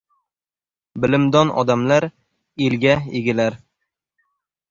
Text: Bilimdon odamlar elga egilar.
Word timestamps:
Bilimdon 1.03 1.51
odamlar 1.63 2.07
elga 2.69 2.95
egilar. 3.21 3.61